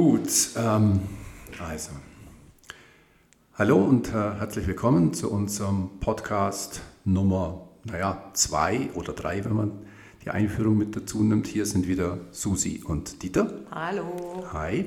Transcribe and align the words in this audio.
Gut, 0.00 0.50
ähm, 0.56 1.00
also. 1.58 1.90
Hallo 3.54 3.78
und 3.78 4.06
äh, 4.10 4.12
herzlich 4.12 4.68
willkommen 4.68 5.12
zu 5.12 5.28
unserem 5.28 5.90
Podcast 5.98 6.82
Nummer, 7.04 7.66
naja, 7.82 8.30
zwei 8.32 8.90
oder 8.94 9.12
drei, 9.12 9.44
wenn 9.44 9.56
man 9.56 9.72
die 10.24 10.30
Einführung 10.30 10.78
mit 10.78 10.94
dazu 10.94 11.24
nimmt. 11.24 11.48
Hier 11.48 11.66
sind 11.66 11.88
wieder 11.88 12.18
Susi 12.30 12.80
und 12.86 13.24
Dieter. 13.24 13.50
Hallo. 13.72 14.44
Hi. 14.52 14.86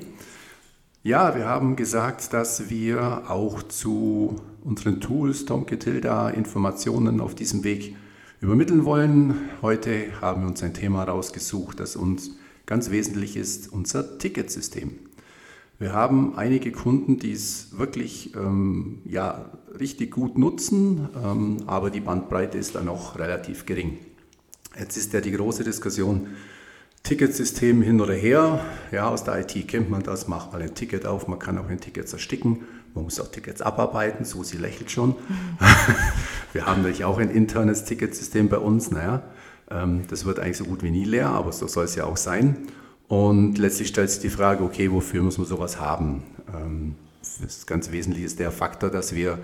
Ja, 1.04 1.36
wir 1.36 1.46
haben 1.46 1.76
gesagt, 1.76 2.32
dass 2.32 2.70
wir 2.70 3.30
auch 3.30 3.64
zu 3.64 4.38
unseren 4.64 5.02
Tools, 5.02 5.44
Tomke 5.44 5.78
Tilda, 5.78 6.30
Informationen 6.30 7.20
auf 7.20 7.36
diesem 7.36 7.66
Weg 7.66 7.98
übermitteln 8.40 8.86
wollen. 8.86 9.36
Heute 9.62 10.22
haben 10.22 10.44
wir 10.44 10.48
uns 10.48 10.64
ein 10.64 10.74
Thema 10.74 11.04
rausgesucht, 11.04 11.82
das 11.82 11.98
uns 11.98 12.32
ganz 12.72 12.90
wesentlich 12.90 13.36
ist, 13.36 13.74
unser 13.74 14.18
Ticketsystem. 14.18 14.98
Wir 15.78 15.92
haben 15.92 16.38
einige 16.38 16.72
Kunden, 16.72 17.20
die 17.20 17.34
es 17.34 17.78
wirklich 17.78 18.34
ähm, 18.34 19.02
ja, 19.04 19.52
richtig 19.78 20.12
gut 20.12 20.38
nutzen, 20.38 21.10
ähm, 21.22 21.58
aber 21.68 21.90
die 21.90 22.00
Bandbreite 22.00 22.58
ist 22.58 22.76
dann 22.76 22.86
noch 22.86 23.20
relativ 23.20 23.66
gering. 23.66 23.98
Jetzt 24.80 24.96
ist 24.96 25.12
ja 25.12 25.20
die 25.20 25.34
große 25.34 25.66
Diskussion, 25.66 26.28
Ticketsystem 27.04 27.82
hin 27.82 28.00
oder 28.00 28.14
her. 28.14 28.64
Ja, 28.94 29.10
aus 29.10 29.26
der 29.26 29.42
IT 29.42 29.68
kennt 29.68 29.90
man 29.90 30.04
das, 30.04 30.30
macht 30.30 30.54
mal 30.54 30.62
ein 30.62 30.74
Ticket 30.74 31.06
auf, 31.06 31.28
man 31.28 31.40
kann 31.40 31.58
auch 31.58 31.68
ein 31.68 31.82
Ticket 31.82 32.08
zersticken, 32.08 32.60
man 32.94 33.04
muss 33.04 33.20
auch 33.20 33.28
Tickets 33.28 33.62
abarbeiten, 33.62 34.24
Susi 34.24 34.56
lächelt 34.56 34.92
schon. 34.92 35.10
Mhm. 35.10 35.58
Wir 36.54 36.68
haben 36.68 36.84
natürlich 36.84 37.04
auch 37.04 37.18
ein 37.18 37.32
internes 37.32 37.84
Ticketsystem 37.84 38.48
bei 38.48 38.60
uns, 38.60 38.92
naja, 38.92 39.24
das 40.10 40.26
wird 40.26 40.40
eigentlich 40.40 40.58
so 40.58 40.66
gut 40.66 40.84
wie 40.84 40.92
nie 40.92 41.06
leer, 41.06 41.30
aber 41.30 41.52
so 41.52 41.68
soll 41.68 41.86
es 41.86 41.96
ja 41.96 42.06
auch 42.06 42.18
sein. 42.18 42.68
Und 43.08 43.58
letztlich 43.58 43.90
stellt 43.90 44.10
sich 44.10 44.22
die 44.22 44.30
Frage, 44.30 44.64
okay, 44.64 44.92
wofür 44.92 45.22
muss 45.22 45.38
man 45.38 45.48
sowas 45.48 45.80
haben? 45.80 46.24
Ähm, 46.54 46.96
das 47.42 47.66
ganz 47.66 47.92
Wesentliche 47.92 48.26
ist 48.26 48.40
der 48.40 48.52
Faktor, 48.52 48.90
dass 48.90 49.14
wir 49.16 49.40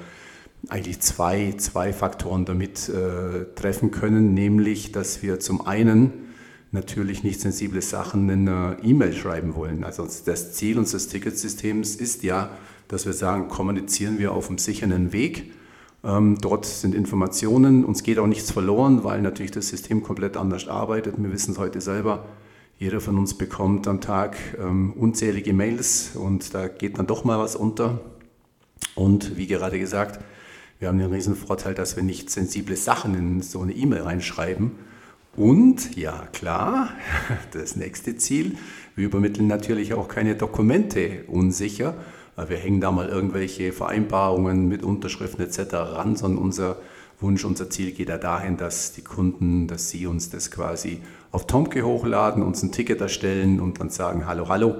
eigentlich 0.70 1.00
zwei, 1.02 1.54
zwei 1.58 1.94
Faktoren 1.94 2.46
damit 2.46 2.90
äh, 2.90 3.46
treffen 3.56 3.92
können, 3.92 4.34
nämlich, 4.34 4.92
dass 4.92 5.22
wir 5.22 5.40
zum 5.40 5.66
einen 5.66 6.14
natürlich 6.72 7.24
nicht 7.24 7.40
sensible 7.40 7.82
Sachen 7.82 8.30
in 8.30 8.48
einer 8.48 8.78
E-Mail 8.84 9.14
schreiben 9.14 9.56
wollen. 9.56 9.84
Also 9.84 10.08
das 10.26 10.54
Ziel 10.54 10.78
unseres 10.78 11.08
Ticketsystems 11.08 11.96
ist 11.96 12.24
ja, 12.24 12.52
dass 12.88 13.06
wir 13.06 13.14
sagen, 13.14 13.48
kommunizieren 13.48 14.20
wir 14.20 14.34
auf 14.34 14.50
einem 14.50 14.58
sicheren 14.58 15.14
Weg 15.14 15.38
ähm, 15.44 15.52
dort 16.04 16.66
sind 16.66 16.96
Informationen, 16.96 17.84
uns 17.84 18.04
geht 18.04 18.20
auch 18.20 18.28
nichts 18.28 18.52
verloren, 18.52 19.04
weil 19.04 19.22
natürlich 19.22 19.52
das 19.52 19.68
System 19.68 20.04
komplett 20.04 20.38
anders 20.38 20.68
arbeitet. 20.68 21.16
Wir 21.18 21.32
wissen 21.32 21.52
es 21.52 21.58
heute 21.58 21.82
selber. 21.82 22.26
Jeder 22.80 23.02
von 23.02 23.18
uns 23.18 23.34
bekommt 23.34 23.88
am 23.88 24.02
Tag 24.02 24.38
ähm, 24.60 24.94
unzählige 24.94 25.52
Mails 25.52 26.12
und 26.16 26.54
da 26.54 26.68
geht 26.68 27.00
dann 27.00 27.08
doch 27.08 27.24
mal 27.24 27.40
was 27.40 27.56
unter. 27.56 28.00
Und 28.94 29.36
wie 29.36 29.48
gerade 29.48 29.80
gesagt, 29.80 30.20
wir 30.80 30.90
haben 30.90 31.00
den 31.00 31.12
riesen 31.12 31.36
Vorteil, 31.36 31.74
dass 31.74 31.96
wir 31.96 32.04
nicht 32.04 32.30
sensible 32.30 32.76
Sachen 32.76 33.16
in 33.16 33.42
so 33.42 33.62
eine 33.62 33.74
E-Mail 33.74 34.04
reinschreiben. 34.04 34.72
Und 35.36 35.96
ja, 35.98 36.28
klar, 36.34 36.90
das 37.52 37.76
nächste 37.76 38.16
Ziel, 38.18 38.58
wir 38.96 39.06
übermitteln 39.06 39.48
natürlich 39.48 39.96
auch 39.96 40.08
keine 40.08 40.36
Dokumente 40.36 41.24
unsicher, 41.28 41.96
wir 42.38 42.58
hängen 42.58 42.82
da 42.82 42.92
mal 42.92 43.10
irgendwelche 43.10 43.74
Vereinbarungen 43.74 44.68
mit 44.68 44.84
Unterschriften 44.84 45.44
etc. 45.44 45.74
ran, 45.74 46.16
sondern 46.16 46.44
unser 46.44 46.78
Wunsch, 47.20 47.44
unser 47.46 47.70
Ziel 47.70 47.92
geht 47.92 48.10
ja 48.10 48.18
dahin, 48.18 48.58
dass 48.58 48.94
die 48.94 49.02
Kunden, 49.02 49.68
dass 49.68 49.90
sie 49.90 50.06
uns 50.06 50.30
das 50.30 50.52
quasi 50.52 51.02
auf 51.32 51.48
Tomke 51.48 51.84
hochladen, 51.84 52.44
uns 52.44 52.62
ein 52.62 52.72
Ticket 52.72 53.02
erstellen 53.02 53.60
und 53.60 53.80
dann 53.80 53.90
sagen, 53.90 54.28
hallo, 54.28 54.48
hallo, 54.50 54.76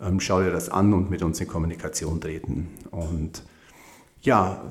ähm, 0.00 0.20
schau 0.20 0.40
dir 0.40 0.52
das 0.52 0.68
an 0.68 0.94
und 0.94 1.10
mit 1.10 1.22
uns 1.22 1.40
in 1.40 1.48
Kommunikation 1.48 2.20
treten. 2.20 2.68
Und 2.92 3.42
ja, 4.22 4.62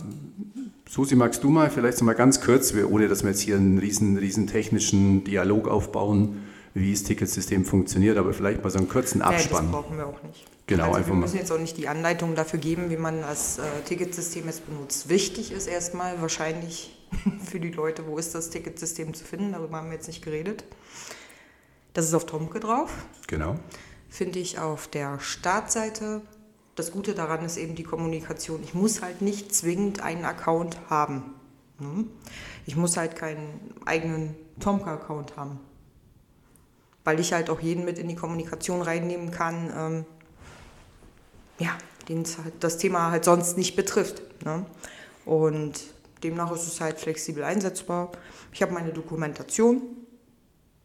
Susi, 0.87 1.15
magst 1.15 1.43
du 1.43 1.49
mal 1.49 1.69
vielleicht 1.69 2.01
mal 2.01 2.13
ganz 2.13 2.39
kurz, 2.41 2.73
ohne 2.73 3.07
dass 3.07 3.23
wir 3.23 3.31
jetzt 3.31 3.41
hier 3.41 3.57
einen 3.57 3.77
riesen, 3.77 4.17
riesen 4.17 4.47
technischen 4.47 5.23
Dialog 5.23 5.67
aufbauen, 5.67 6.43
wie 6.73 6.91
das 6.91 7.03
Ticketsystem 7.03 7.65
funktioniert, 7.65 8.17
aber 8.17 8.33
vielleicht 8.33 8.63
mal 8.63 8.69
so 8.69 8.79
einen 8.79 8.89
kurzen 8.89 9.21
Abspann. 9.21 9.65
Ja, 9.65 9.71
das 9.71 9.81
brauchen 9.81 9.97
wir 9.97 10.07
auch 10.07 10.23
nicht. 10.23 10.45
Genau, 10.67 10.85
also 10.85 10.97
einfach 10.97 11.11
wir 11.11 11.15
müssen 11.15 11.37
jetzt 11.37 11.51
auch 11.51 11.59
nicht 11.59 11.77
die 11.77 11.87
Anleitung 11.87 12.35
dafür 12.35 12.59
geben, 12.59 12.89
wie 12.91 12.97
man 12.97 13.21
das 13.21 13.57
äh, 13.57 13.63
Ticketsystem 13.85 14.45
jetzt 14.45 14.67
benutzt. 14.67 15.09
Wichtig 15.09 15.51
ist 15.51 15.67
erstmal 15.67 16.21
wahrscheinlich 16.21 16.95
für 17.43 17.59
die 17.59 17.71
Leute, 17.71 18.05
wo 18.05 18.17
ist 18.17 18.35
das 18.35 18.51
Ticketsystem 18.51 19.13
zu 19.13 19.23
finden, 19.23 19.53
darüber 19.53 19.77
haben 19.77 19.87
wir 19.87 19.95
jetzt 19.95 20.07
nicht 20.07 20.23
geredet. 20.23 20.63
Das 21.93 22.05
ist 22.05 22.13
auf 22.13 22.27
Tromke 22.27 22.59
drauf. 22.59 22.91
Genau. 23.27 23.55
Finde 24.09 24.39
ich 24.39 24.59
auf 24.59 24.87
der 24.87 25.19
Startseite. 25.19 26.21
Das 26.75 26.91
Gute 26.91 27.13
daran 27.13 27.43
ist 27.43 27.57
eben 27.57 27.75
die 27.75 27.83
Kommunikation. 27.83 28.61
Ich 28.63 28.73
muss 28.73 29.01
halt 29.01 29.21
nicht 29.21 29.53
zwingend 29.53 30.01
einen 30.01 30.23
Account 30.23 30.77
haben. 30.89 31.33
Ne? 31.79 32.05
Ich 32.65 32.75
muss 32.75 32.95
halt 32.95 33.15
keinen 33.15 33.73
eigenen 33.85 34.35
Tomka-Account 34.59 35.35
haben. 35.35 35.59
Weil 37.09 37.19
ich 37.19 37.33
halt 37.33 37.49
auch 37.49 37.59
jeden 37.59 37.85
mit 37.85 37.97
in 37.97 38.07
die 38.07 38.13
Kommunikation 38.13 38.83
reinnehmen 38.83 39.31
kann. 39.31 39.73
Ähm, 39.75 40.05
ja, 41.57 41.75
den 42.07 42.23
halt 42.23 42.53
das 42.59 42.77
Thema 42.77 43.09
halt 43.09 43.25
sonst 43.25 43.57
nicht 43.57 43.75
betrifft. 43.75 44.21
Ne? 44.45 44.63
Und 45.25 45.73
demnach 46.21 46.51
ist 46.51 46.67
es 46.67 46.79
halt 46.79 46.99
flexibel 46.99 47.43
einsetzbar. 47.43 48.11
Ich 48.53 48.61
habe 48.61 48.73
meine 48.73 48.93
Dokumentation. 48.93 49.81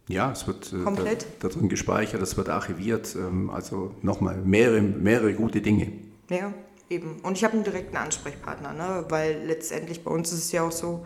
Ja, 0.08 0.32
es 0.32 0.46
wird 0.46 0.72
äh, 0.72 0.82
komplett 0.82 1.26
da, 1.40 1.48
da 1.48 1.54
drin 1.54 1.68
gespeichert, 1.68 2.22
es 2.22 2.38
wird 2.38 2.48
archiviert. 2.48 3.14
Ähm, 3.16 3.50
also 3.50 3.94
nochmal 4.00 4.38
mehrere, 4.38 4.80
mehrere 4.80 5.34
gute 5.34 5.60
Dinge. 5.60 5.92
Ja, 6.30 6.54
eben. 6.88 7.20
Und 7.22 7.36
ich 7.36 7.44
habe 7.44 7.52
einen 7.52 7.64
direkten 7.64 7.98
Ansprechpartner, 7.98 8.72
ne? 8.72 9.04
weil 9.10 9.42
letztendlich 9.44 10.02
bei 10.02 10.10
uns 10.10 10.32
ist 10.32 10.38
es 10.38 10.52
ja 10.52 10.62
auch 10.62 10.72
so, 10.72 11.04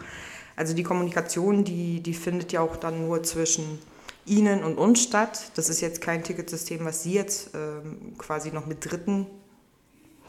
also 0.54 0.74
die 0.74 0.84
Kommunikation, 0.84 1.64
die, 1.64 2.04
die 2.04 2.14
findet 2.14 2.52
ja 2.52 2.60
auch 2.60 2.76
dann 2.76 3.04
nur 3.04 3.24
zwischen 3.24 3.80
Ihnen 4.28 4.62
und 4.62 4.78
uns 4.78 5.02
statt. 5.02 5.52
Das 5.56 5.68
ist 5.68 5.80
jetzt 5.80 6.00
kein 6.00 6.22
Ticketsystem, 6.22 6.84
was 6.84 7.02
Sie 7.02 7.14
jetzt 7.14 7.50
ähm, 7.54 8.14
quasi 8.18 8.50
noch 8.50 8.66
mit 8.66 8.84
Dritten 8.84 9.26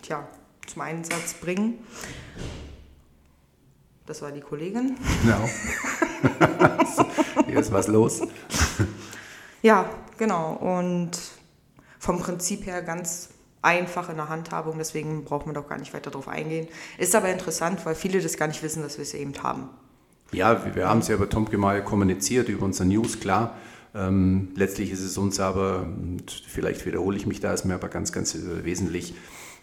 tja, 0.01 0.27
zum 0.67 0.81
Einsatz 0.81 1.33
bringen. 1.33 1.79
Das 4.05 4.21
war 4.21 4.31
die 4.31 4.41
Kollegin. 4.41 4.97
Genau. 5.23 5.49
Hier 7.47 7.59
ist 7.59 7.71
was 7.71 7.87
los. 7.87 8.21
Ja, 9.61 9.89
genau. 10.17 10.53
Und 10.53 11.11
vom 11.99 12.19
Prinzip 12.19 12.65
her 12.65 12.81
ganz 12.81 13.29
einfach 13.61 14.09
in 14.09 14.15
der 14.15 14.29
Handhabung, 14.29 14.77
deswegen 14.77 15.25
braucht 15.25 15.45
man 15.45 15.53
doch 15.53 15.67
gar 15.67 15.77
nicht 15.77 15.93
weiter 15.93 16.11
darauf 16.11 16.27
eingehen. 16.27 16.67
Ist 16.97 17.13
aber 17.13 17.29
interessant, 17.29 17.85
weil 17.85 17.95
viele 17.95 18.21
das 18.21 18.37
gar 18.37 18.47
nicht 18.47 18.63
wissen, 18.63 18.81
dass 18.81 18.97
wir 18.97 19.03
es 19.03 19.13
eben 19.13 19.33
haben. 19.43 19.69
Ja, 20.31 20.75
wir 20.75 20.87
haben 20.87 20.99
es 20.99 21.07
ja 21.07 21.15
über 21.15 21.29
Tomke 21.29 21.57
mal 21.57 21.83
kommuniziert, 21.83 22.49
über 22.49 22.65
unser 22.65 22.85
News, 22.85 23.19
klar. 23.19 23.57
Ähm, 23.95 24.49
letztlich 24.55 24.91
ist 24.91 25.01
es 25.01 25.17
uns 25.17 25.39
aber, 25.39 25.87
vielleicht 26.47 26.85
wiederhole 26.85 27.17
ich 27.17 27.25
mich 27.25 27.39
da, 27.39 27.53
ist 27.53 27.65
mir 27.65 27.73
aber 27.73 27.89
ganz, 27.89 28.11
ganz 28.11 28.37
wesentlich, 28.63 29.15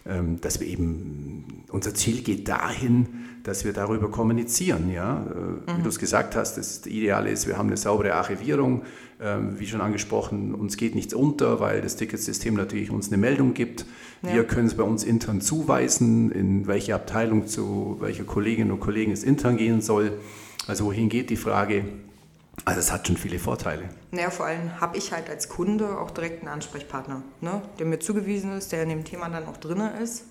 ähm, 0.05 0.39
dass 0.41 0.59
wir 0.59 0.67
eben, 0.67 1.63
unser 1.69 1.93
Ziel 1.93 2.21
geht 2.21 2.47
dahin, 2.47 3.07
dass 3.43 3.63
wir 3.63 3.73
darüber 3.73 4.09
kommunizieren. 4.11 4.91
Ja? 4.91 5.25
Äh, 5.25 5.71
mhm. 5.71 5.77
Wie 5.77 5.83
du 5.83 5.89
es 5.89 5.99
gesagt 5.99 6.35
hast, 6.35 6.57
das 6.57 6.85
Ideale 6.85 7.29
ist, 7.29 7.47
wir 7.47 7.57
haben 7.57 7.67
eine 7.67 7.77
saubere 7.77 8.13
Archivierung. 8.13 8.83
Ähm, 9.19 9.59
wie 9.59 9.65
schon 9.65 9.81
angesprochen, 9.81 10.53
uns 10.53 10.77
geht 10.77 10.93
nichts 10.93 11.13
unter, 11.15 11.59
weil 11.59 11.81
das 11.81 11.95
Ticketsystem 11.95 12.53
natürlich 12.53 12.91
uns 12.91 13.07
eine 13.07 13.17
Meldung 13.17 13.55
gibt. 13.55 13.85
Ja. 14.21 14.33
Wir 14.33 14.43
können 14.43 14.67
es 14.67 14.75
bei 14.75 14.83
uns 14.83 15.03
intern 15.03 15.41
zuweisen, 15.41 16.31
in 16.31 16.67
welche 16.67 16.93
Abteilung 16.93 17.47
zu 17.47 17.97
welcher 17.99 18.25
Kolleginnen 18.25 18.71
und 18.71 18.79
Kollegen 18.79 19.11
es 19.11 19.23
intern 19.23 19.57
gehen 19.57 19.81
soll. 19.81 20.11
Also 20.67 20.85
wohin 20.85 21.09
geht 21.09 21.31
die 21.31 21.35
Frage? 21.35 21.85
Also 22.65 22.79
es 22.79 22.91
hat 22.91 23.07
schon 23.07 23.17
viele 23.17 23.39
Vorteile. 23.39 23.89
Naja, 24.11 24.29
vor 24.29 24.45
allem 24.45 24.81
habe 24.81 24.97
ich 24.97 25.11
halt 25.11 25.29
als 25.29 25.47
Kunde 25.47 25.97
auch 25.99 26.11
direkt 26.11 26.41
einen 26.41 26.49
Ansprechpartner, 26.49 27.23
ne? 27.39 27.61
der 27.79 27.85
mir 27.85 27.99
zugewiesen 27.99 28.57
ist, 28.57 28.71
der 28.71 28.83
in 28.83 28.89
dem 28.89 29.05
Thema 29.05 29.29
dann 29.29 29.45
auch 29.45 29.57
drin 29.57 29.79
ist, 30.01 30.25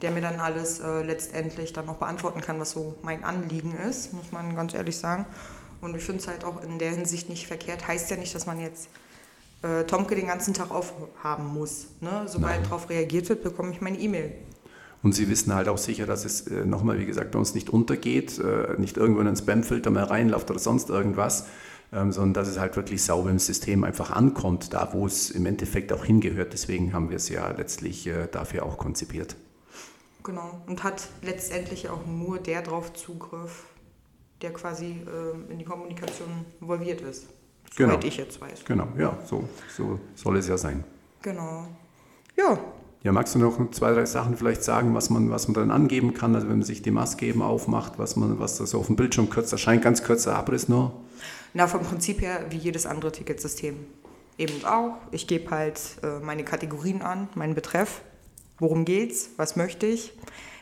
der 0.00 0.10
mir 0.12 0.20
dann 0.20 0.40
alles 0.40 0.80
äh, 0.80 1.02
letztendlich 1.02 1.72
dann 1.72 1.88
auch 1.88 1.96
beantworten 1.96 2.40
kann, 2.40 2.58
was 2.58 2.70
so 2.70 2.96
mein 3.02 3.24
Anliegen 3.24 3.76
ist, 3.76 4.12
muss 4.12 4.32
man 4.32 4.54
ganz 4.56 4.74
ehrlich 4.74 4.96
sagen. 4.96 5.26
Und 5.80 5.94
ich 5.94 6.02
finde 6.02 6.22
es 6.22 6.28
halt 6.28 6.44
auch 6.44 6.62
in 6.62 6.78
der 6.78 6.90
Hinsicht 6.90 7.28
nicht 7.28 7.46
verkehrt. 7.46 7.86
Heißt 7.86 8.10
ja 8.10 8.16
nicht, 8.16 8.34
dass 8.34 8.46
man 8.46 8.58
jetzt 8.58 8.88
äh, 9.62 9.84
Tomke 9.84 10.14
den 10.14 10.28
ganzen 10.28 10.54
Tag 10.54 10.70
aufhaben 10.70 11.46
muss. 11.46 11.88
Ne? 12.00 12.24
Sobald 12.26 12.64
darauf 12.64 12.88
reagiert 12.88 13.28
wird, 13.28 13.42
bekomme 13.42 13.72
ich 13.72 13.80
meine 13.80 13.98
E-Mail. 13.98 14.32
Und 15.04 15.14
sie 15.14 15.28
wissen 15.28 15.54
halt 15.54 15.68
auch 15.68 15.76
sicher, 15.76 16.06
dass 16.06 16.24
es 16.24 16.46
äh, 16.46 16.64
nochmal, 16.64 16.98
wie 16.98 17.04
gesagt, 17.04 17.32
bei 17.32 17.38
uns 17.38 17.54
nicht 17.54 17.68
untergeht, 17.68 18.38
äh, 18.38 18.80
nicht 18.80 18.96
irgendwo 18.96 19.20
in 19.20 19.26
einen 19.26 19.36
Spamfilter 19.36 19.90
mehr 19.90 20.10
reinläuft 20.10 20.50
oder 20.50 20.58
sonst 20.58 20.88
irgendwas, 20.88 21.46
ähm, 21.92 22.10
sondern 22.10 22.32
dass 22.32 22.48
es 22.48 22.58
halt 22.58 22.74
wirklich 22.74 23.02
sauber 23.02 23.28
im 23.28 23.38
System 23.38 23.84
einfach 23.84 24.10
ankommt, 24.10 24.72
da 24.72 24.94
wo 24.94 25.06
es 25.06 25.30
im 25.30 25.44
Endeffekt 25.44 25.92
auch 25.92 26.06
hingehört. 26.06 26.54
Deswegen 26.54 26.94
haben 26.94 27.10
wir 27.10 27.18
es 27.18 27.28
ja 27.28 27.50
letztlich 27.50 28.06
äh, 28.06 28.28
dafür 28.32 28.64
auch 28.64 28.78
konzipiert. 28.78 29.36
Genau. 30.22 30.62
Und 30.66 30.82
hat 30.82 31.06
letztendlich 31.20 31.90
auch 31.90 32.06
nur 32.06 32.38
der 32.38 32.62
drauf 32.62 32.94
Zugriff, 32.94 33.66
der 34.40 34.54
quasi 34.54 35.02
äh, 35.06 35.52
in 35.52 35.58
die 35.58 35.66
Kommunikation 35.66 36.46
involviert 36.62 37.02
ist. 37.02 37.26
Soweit 37.76 38.00
genau. 38.00 38.06
ich 38.06 38.16
jetzt 38.16 38.40
weiß. 38.40 38.64
Genau, 38.64 38.88
ja, 38.98 39.18
so, 39.26 39.46
so 39.68 40.00
soll 40.14 40.38
es 40.38 40.48
ja 40.48 40.56
sein. 40.56 40.82
Genau. 41.20 41.68
Ja. 42.38 42.58
Ja, 43.04 43.12
magst 43.12 43.34
du 43.34 43.38
noch 43.38 43.70
zwei, 43.70 43.92
drei 43.92 44.06
Sachen 44.06 44.34
vielleicht 44.34 44.64
sagen, 44.64 44.94
was 44.94 45.10
man, 45.10 45.30
was 45.30 45.46
man 45.46 45.54
dann 45.54 45.70
angeben 45.70 46.14
kann, 46.14 46.34
also 46.34 46.48
wenn 46.48 46.56
man 46.56 46.66
sich 46.66 46.80
die 46.80 46.90
Maske 46.90 47.26
eben 47.26 47.42
aufmacht, 47.42 47.98
was 47.98 48.16
man, 48.16 48.38
was 48.40 48.56
das 48.56 48.74
auf 48.74 48.86
dem 48.86 48.96
Bildschirm 48.96 49.28
kurz 49.28 49.52
erscheint, 49.52 49.82
ganz 49.82 50.02
kurzer 50.02 50.34
Abriss 50.34 50.70
nur? 50.70 50.90
Na, 51.52 51.66
vom 51.66 51.82
Prinzip 51.82 52.22
her 52.22 52.46
wie 52.48 52.56
jedes 52.56 52.86
andere 52.86 53.12
Ticketsystem. 53.12 53.76
Eben 54.38 54.64
auch. 54.64 54.96
Ich 55.10 55.26
gebe 55.26 55.50
halt 55.50 55.78
äh, 56.02 56.18
meine 56.20 56.44
Kategorien 56.44 57.02
an, 57.02 57.28
meinen 57.34 57.54
Betreff. 57.54 58.00
Worum 58.58 58.86
geht's? 58.86 59.28
Was 59.36 59.54
möchte 59.54 59.84
ich? 59.84 60.14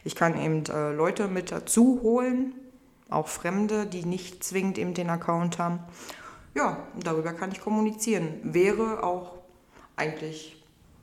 Ich 0.02 0.16
kann 0.16 0.36
eben 0.36 0.64
äh, 0.66 0.92
Leute 0.92 1.28
mit 1.28 1.52
dazu 1.52 2.00
holen, 2.02 2.54
auch 3.08 3.28
Fremde, 3.28 3.86
die 3.86 4.04
nicht 4.04 4.42
zwingend 4.42 4.78
eben 4.78 4.94
den 4.94 5.10
Account 5.10 5.60
haben. 5.60 5.78
Ja, 6.56 6.88
darüber 6.98 7.34
kann 7.34 7.52
ich 7.52 7.60
kommunizieren. 7.60 8.40
Wäre 8.42 9.04
auch 9.04 9.38
eigentlich 9.94 10.61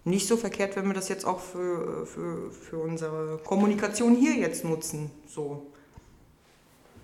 nicht 0.09 0.27
so 0.27 0.37
verkehrt, 0.37 0.75
wenn 0.75 0.87
wir 0.87 0.93
das 0.93 1.09
jetzt 1.09 1.25
auch 1.25 1.39
für, 1.39 2.05
für, 2.05 2.51
für 2.51 2.77
unsere 2.77 3.39
Kommunikation 3.43 4.15
hier 4.15 4.35
jetzt 4.35 4.63
nutzen. 4.63 5.11
So. 5.27 5.67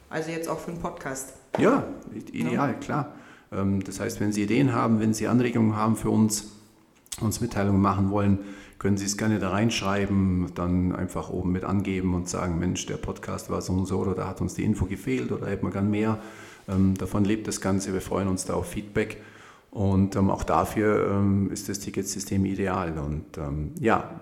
Also 0.10 0.32
jetzt 0.32 0.48
auch 0.48 0.60
für 0.60 0.72
einen 0.72 0.82
Podcast. 0.82 1.34
Ja, 1.58 1.86
ideal, 2.32 2.72
ja. 2.72 2.74
klar. 2.74 3.16
Ähm, 3.52 3.84
das 3.84 4.00
heißt, 4.00 4.20
wenn 4.20 4.32
Sie 4.32 4.44
Ideen 4.44 4.74
haben, 4.74 5.00
wenn 5.00 5.14
Sie 5.14 5.28
Anregungen 5.28 5.76
haben 5.76 5.96
für 5.96 6.10
uns, 6.10 6.52
uns 7.22 7.42
Mitteilungen 7.42 7.82
machen 7.82 8.12
wollen, 8.12 8.40
können 8.78 8.98
Sie 8.98 9.06
es 9.06 9.18
gerne 9.18 9.40
da 9.40 9.50
reinschreiben, 9.50 10.52
dann 10.54 10.94
einfach 10.94 11.30
oben 11.30 11.52
mit 11.52 11.64
angeben 11.64 12.14
und 12.14 12.28
sagen, 12.30 12.60
Mensch, 12.60 12.86
der 12.86 12.98
Podcast 12.98 13.50
war 13.50 13.62
so 13.62 13.74
und 13.74 13.86
so 13.86 14.00
oder 14.00 14.14
da 14.14 14.28
hat 14.28 14.42
uns 14.42 14.54
die 14.54 14.64
Info 14.64 14.86
gefehlt 14.86 15.32
oder 15.32 15.48
hätten 15.48 15.66
wir 15.66 15.72
gern 15.72 15.90
mehr. 15.90 16.20
Ähm, 16.68 16.96
davon 16.96 17.24
lebt 17.24 17.48
das 17.48 17.62
Ganze, 17.62 17.94
wir 17.94 18.02
freuen 18.02 18.28
uns 18.28 18.46
da 18.46 18.54
auf 18.54 18.68
Feedback. 18.68 19.22
Und 19.76 20.16
ähm, 20.16 20.30
auch 20.30 20.44
dafür 20.44 21.12
ähm, 21.12 21.52
ist 21.52 21.68
das 21.68 21.80
Ticketsystem 21.80 22.46
ideal. 22.46 22.98
Und 22.98 23.38
ähm, 23.38 23.72
ja, 23.78 24.22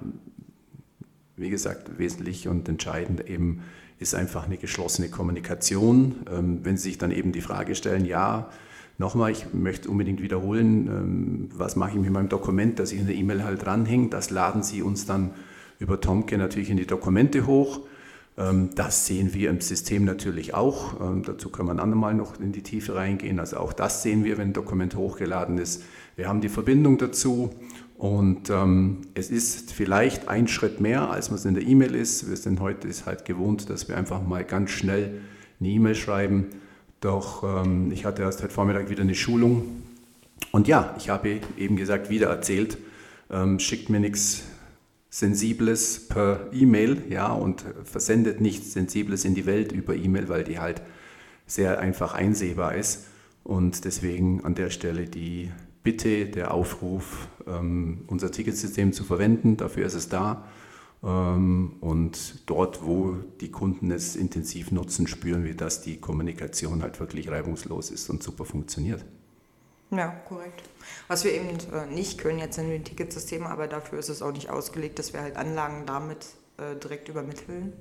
wie 1.38 1.52
gesagt, 1.52 2.00
wesentlich 2.00 2.48
und 2.48 2.68
entscheidend 2.68 3.30
eben 3.30 3.62
ist 4.00 4.16
einfach 4.16 4.48
eine 4.48 4.58
geschlossene 4.58 5.10
Kommunikation. 5.10 6.16
Ähm, 6.36 6.62
wenn 6.64 6.76
Sie 6.76 6.90
sich 6.90 6.98
dann 6.98 7.12
eben 7.12 7.34
die 7.34 7.42
Frage 7.42 7.76
stellen, 7.76 8.06
ja, 8.06 8.50
nochmal, 8.98 9.30
ich 9.30 9.54
möchte 9.54 9.92
unbedingt 9.92 10.24
wiederholen, 10.24 10.88
ähm, 10.88 11.50
was 11.56 11.76
mache 11.76 11.92
ich 11.92 11.98
mit 11.98 12.10
meinem 12.10 12.30
Dokument, 12.30 12.80
das 12.80 12.92
ich 12.92 13.00
in 13.00 13.06
der 13.06 13.16
E-Mail 13.16 13.44
halt 13.44 13.64
dranhänge, 13.64 14.10
das 14.10 14.32
laden 14.32 14.64
Sie 14.64 14.82
uns 14.82 15.06
dann 15.06 15.36
über 15.78 16.02
Tomke 16.02 16.36
natürlich 16.40 16.72
in 16.72 16.78
die 16.78 16.88
Dokumente 16.88 17.46
hoch. 17.46 17.82
Ähm, 18.38 18.70
das 18.76 19.06
sehen 19.06 19.34
wir 19.34 19.50
im 19.50 19.62
System 19.62 20.06
natürlich 20.06 20.54
auch. 20.54 21.00
Ähm, 21.00 21.24
dazu 21.24 21.50
kann 21.50 21.66
man 21.66 21.80
andermal 21.80 22.14
noch 22.14 22.40
in 22.40 22.52
die 22.52 22.64
Tiefe 22.64 22.96
reingehen. 22.96 23.40
Also 23.40 23.58
auch 23.58 23.74
das 23.74 24.04
sehen 24.04 24.24
wir, 24.24 24.38
wenn 24.38 24.50
ein 24.50 24.54
Dokument 24.54 24.96
hochgeladen 24.96 25.58
ist. 25.58 25.84
Wir 26.16 26.28
haben 26.28 26.42
die 26.42 26.50
Verbindung 26.50 26.98
dazu 26.98 27.52
und 27.98 28.50
ähm, 28.50 29.02
es 29.14 29.30
ist 29.30 29.72
vielleicht 29.72 30.28
ein 30.28 30.48
Schritt 30.48 30.82
mehr, 30.82 31.10
als 31.10 31.30
man 31.30 31.40
es 31.40 31.46
in 31.46 31.54
der 31.54 31.64
E-Mail 31.64 31.96
ist. 31.96 32.30
Wir 32.30 32.38
sind 32.38 32.60
heute 32.60 32.88
ist 32.88 33.06
halt 33.06 33.26
gewohnt, 33.26 33.70
dass 33.70 33.88
wir 33.88 33.98
einfach 33.98 34.26
mal 34.26 34.44
ganz 34.44 34.72
schnell 34.72 35.22
eine 35.60 35.70
E-Mail 35.70 35.96
schreiben. 35.96 36.48
Doch 37.02 37.44
ich 37.92 38.06
hatte 38.06 38.22
erst 38.22 38.42
heute 38.42 38.54
Vormittag 38.54 38.90
wieder 38.90 39.02
eine 39.02 39.14
Schulung 39.14 39.66
und 40.52 40.70
ja, 40.70 40.96
ich 40.98 41.10
habe 41.10 41.42
eben 41.58 41.76
gesagt, 41.76 42.10
wieder 42.10 42.30
erzählt, 42.30 42.78
schickt 43.58 43.90
mir 43.90 44.00
nichts 44.00 44.44
Sensibles 45.14 46.08
per 46.08 46.50
E-Mail, 46.52 47.04
ja, 47.08 47.32
und 47.32 47.64
versendet 47.84 48.42
nichts 48.42 48.74
Sensibles 48.74 49.26
in 49.26 49.36
die 49.36 49.46
Welt 49.46 49.72
über 49.72 49.96
E-Mail, 49.96 50.28
weil 50.28 50.44
die 50.44 50.58
halt 50.58 50.82
sehr 51.46 51.78
einfach 51.78 52.16
einsehbar 52.16 52.74
ist. 52.74 53.06
Und 53.44 53.86
deswegen 53.86 54.44
an 54.44 54.56
der 54.56 54.72
Stelle 54.72 55.06
die 55.06 55.52
Bitte, 55.84 56.26
der 56.26 56.52
Aufruf, 56.52 57.28
ähm, 57.46 58.06
unser 58.08 58.32
Ticketsystem 58.32 58.92
zu 58.92 59.04
verwenden. 59.04 59.56
Dafür 59.56 59.86
ist 59.86 59.94
es 59.94 60.10
da. 60.10 60.48
Ähm, 61.04 61.74
und 61.80 62.42
dort, 62.48 62.84
wo 62.84 63.16
die 63.40 63.52
Kunden 63.52 63.92
es 63.92 64.16
intensiv 64.16 64.72
nutzen, 64.72 65.06
spüren 65.06 65.44
wir, 65.44 65.56
dass 65.56 65.84
die 65.84 65.98
Kommunikation 65.98 66.82
halt 66.82 67.00
wirklich 67.00 67.30
reibungslos 67.30 67.92
ist 67.92 68.10
und 68.10 68.24
super 68.24 68.46
funktioniert. 68.46 69.06
Ja, 69.98 70.08
korrekt. 70.28 70.64
Was 71.08 71.24
wir 71.24 71.34
eben 71.34 71.50
äh, 71.50 71.86
nicht 71.94 72.18
können 72.18 72.40
jetzt 72.40 72.58
in 72.58 72.70
den 72.70 72.84
Ticketsystemen, 72.84 73.48
aber 73.48 73.68
dafür 73.68 74.00
ist 74.00 74.10
es 74.10 74.22
auch 74.22 74.32
nicht 74.32 74.50
ausgelegt, 74.50 75.00
dass 75.00 75.14
wir 75.14 75.22
halt 75.22 75.36
Anlagen 75.36 75.86
damit 75.86 76.26
äh, 76.58 76.76
direkt 76.76 77.10
übermitteln. 77.10 77.74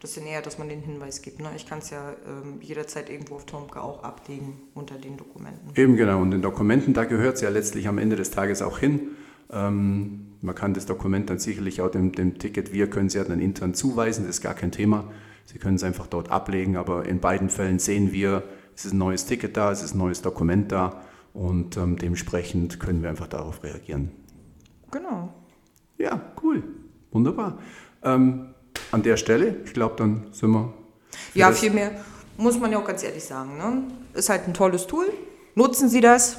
Das 0.00 0.16
ist 0.16 0.24
eher, 0.24 0.42
dass 0.42 0.58
man 0.58 0.68
den 0.68 0.82
Hinweis 0.82 1.22
gibt. 1.22 1.40
Ne? 1.40 1.48
Ich 1.56 1.66
kann 1.66 1.78
es 1.78 1.90
ja 1.90 2.12
ähm, 2.26 2.60
jederzeit 2.60 3.08
irgendwo 3.08 3.36
auf 3.36 3.46
Tomke 3.46 3.80
auch 3.80 4.02
ablegen 4.02 4.60
unter 4.74 4.96
den 4.96 5.16
Dokumenten. 5.16 5.70
Eben 5.74 5.96
genau, 5.96 6.20
und 6.20 6.32
den 6.32 6.42
Dokumenten, 6.42 6.92
da 6.92 7.04
gehört 7.04 7.36
es 7.36 7.40
ja 7.40 7.48
letztlich 7.48 7.88
am 7.88 7.98
Ende 7.98 8.16
des 8.16 8.30
Tages 8.30 8.60
auch 8.60 8.78
hin. 8.78 9.16
Ähm, 9.50 10.34
man 10.42 10.54
kann 10.54 10.74
das 10.74 10.84
Dokument 10.84 11.30
dann 11.30 11.38
sicherlich 11.38 11.80
auch 11.80 11.90
dem, 11.90 12.12
dem 12.12 12.38
Ticket, 12.38 12.72
wir 12.72 12.90
können 12.90 13.06
es 13.06 13.14
ja 13.14 13.24
dann 13.24 13.40
intern 13.40 13.72
zuweisen, 13.72 14.26
das 14.26 14.36
ist 14.36 14.42
gar 14.42 14.54
kein 14.54 14.70
Thema. 14.70 15.10
Sie 15.46 15.58
können 15.58 15.76
es 15.76 15.82
einfach 15.82 16.06
dort 16.06 16.30
ablegen, 16.30 16.76
aber 16.76 17.06
in 17.06 17.20
beiden 17.20 17.48
Fällen 17.48 17.78
sehen 17.78 18.12
wir, 18.12 18.42
es 18.74 18.84
ist 18.84 18.92
ein 18.92 18.98
neues 18.98 19.24
Ticket 19.24 19.56
da, 19.56 19.72
es 19.72 19.82
ist 19.82 19.94
ein 19.94 19.98
neues 19.98 20.20
Dokument 20.20 20.72
da 20.72 21.00
und 21.36 21.76
ähm, 21.76 21.98
dementsprechend 21.98 22.80
können 22.80 23.02
wir 23.02 23.10
einfach 23.10 23.28
darauf 23.28 23.62
reagieren. 23.62 24.10
Genau. 24.90 25.34
Ja, 25.98 26.20
cool. 26.42 26.62
Wunderbar. 27.10 27.58
Ähm, 28.02 28.54
an 28.90 29.02
der 29.02 29.16
Stelle, 29.16 29.56
ich 29.64 29.74
glaube, 29.74 29.96
dann 29.96 30.28
sind 30.32 30.50
wir. 30.50 30.72
Ja, 31.34 31.52
viel 31.52 31.70
mehr 31.70 31.92
muss 32.38 32.58
man 32.58 32.72
ja 32.72 32.78
auch 32.78 32.84
ganz 32.84 33.02
ehrlich 33.02 33.24
sagen. 33.24 33.58
Ne? 33.58 33.82
Ist 34.14 34.28
halt 34.28 34.46
ein 34.46 34.54
tolles 34.54 34.86
Tool. 34.86 35.06
Nutzen 35.54 35.88
Sie 35.88 36.00
das. 36.00 36.38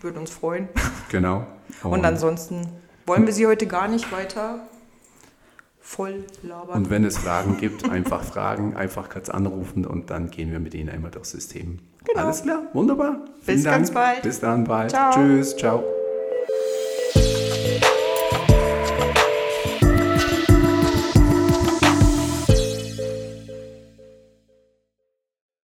Würde 0.00 0.18
uns 0.18 0.30
freuen. 0.30 0.68
Genau. 1.08 1.46
Und, 1.84 1.92
und 1.92 2.04
ansonsten 2.04 2.66
wollen 3.06 3.26
wir 3.26 3.32
Sie 3.32 3.46
heute 3.46 3.68
gar 3.68 3.86
nicht 3.86 4.10
weiter 4.10 4.66
voll 5.80 6.24
labern. 6.42 6.76
Und 6.76 6.90
wenn 6.90 7.04
es 7.04 7.16
Fragen 7.16 7.58
gibt, 7.58 7.88
einfach 7.88 8.24
fragen, 8.24 8.74
einfach 8.74 9.08
kurz 9.08 9.28
anrufen 9.28 9.86
und 9.86 10.10
dann 10.10 10.30
gehen 10.30 10.50
wir 10.50 10.58
mit 10.58 10.74
Ihnen 10.74 10.88
einmal 10.88 11.12
durchs 11.12 11.30
System. 11.30 11.78
Genau. 12.06 12.26
Alles 12.26 12.42
klar, 12.42 12.62
wunderbar. 12.72 13.20
Bis 13.44 13.64
ganz 13.64 13.90
bald. 13.90 14.22
Bis 14.22 14.40
dann 14.40 14.64
bald. 14.64 14.90
Ciao. 14.90 15.12
Tschüss, 15.12 15.56
ciao. 15.56 15.82